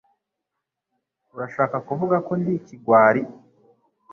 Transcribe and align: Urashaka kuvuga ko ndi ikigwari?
Urashaka 1.33 1.77
kuvuga 1.87 2.17
ko 2.27 2.31
ndi 2.39 2.51
ikigwari? 2.59 3.21